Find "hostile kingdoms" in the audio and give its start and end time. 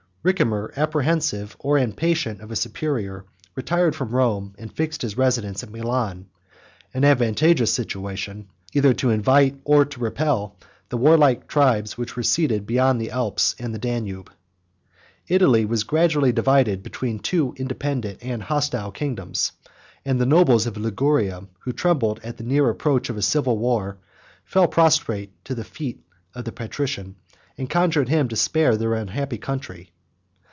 18.43-19.53